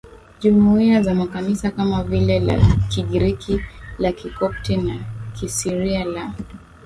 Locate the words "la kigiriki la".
2.39-4.11